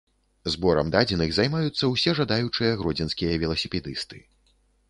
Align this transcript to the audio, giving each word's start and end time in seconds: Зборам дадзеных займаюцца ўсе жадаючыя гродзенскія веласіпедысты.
Зборам 0.53 0.87
дадзеных 0.95 1.35
займаюцца 1.37 1.91
ўсе 1.93 2.15
жадаючыя 2.21 2.73
гродзенскія 2.81 3.37
веласіпедысты. 3.45 4.17